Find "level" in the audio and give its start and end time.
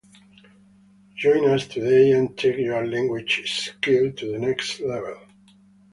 4.79-5.19